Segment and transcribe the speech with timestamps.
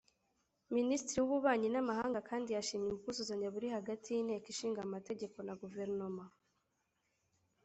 [0.75, 6.23] Minisitiri w’Ububanyi n’Amahanga kandi yashimye ubwuzuzanye buri hagati y’Inteko Ishinga Amategeko na Guverinoma